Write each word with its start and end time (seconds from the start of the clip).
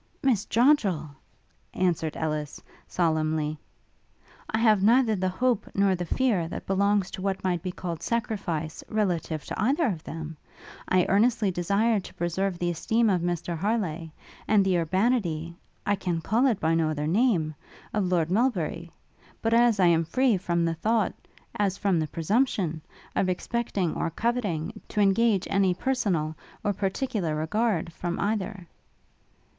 'Miss 0.23 0.47
Joddrel,' 0.47 1.11
answered 1.75 2.17
Ellis, 2.17 2.59
solemnly, 2.87 3.59
'I 4.49 4.57
have 4.57 4.81
neither 4.81 5.15
the 5.15 5.29
hope, 5.29 5.69
nor 5.75 5.93
the 5.93 6.07
fear, 6.07 6.47
that 6.47 6.65
belongs 6.65 7.11
to 7.11 7.21
what 7.21 7.43
might 7.43 7.61
be 7.61 7.71
called 7.71 8.01
sacrifice 8.01 8.83
relative 8.89 9.45
to 9.45 9.61
either 9.61 9.85
of 9.85 10.03
them: 10.03 10.37
I 10.89 11.05
earnestly 11.07 11.51
desire 11.51 11.99
to 11.99 12.13
preserve 12.15 12.57
the 12.57 12.71
esteem 12.71 13.11
of 13.11 13.21
Mr 13.21 13.55
Harleigh; 13.55 14.09
and 14.47 14.65
the 14.65 14.79
urbanity 14.79 15.55
I 15.85 15.95
can 15.95 16.19
call 16.19 16.47
it 16.47 16.59
by 16.59 16.73
no 16.73 16.89
other 16.89 17.05
name 17.05 17.53
of 17.93 18.05
Lord 18.07 18.31
Melbury; 18.31 18.89
but 19.43 19.53
I 19.53 19.85
am 19.85 20.01
as 20.01 20.07
free 20.07 20.35
from 20.35 20.65
the 20.65 20.73
thought 20.73 21.13
as 21.57 21.77
from 21.77 21.99
the 21.99 22.07
presumption, 22.07 22.81
of 23.15 23.29
expecting, 23.29 23.93
or 23.93 24.09
coveting, 24.09 24.81
to 24.87 24.99
engage 24.99 25.47
any 25.51 25.75
personal, 25.75 26.35
or 26.63 26.73
particular 26.73 27.35
regard, 27.35 27.93
from 27.93 28.19
either.' 28.19 28.65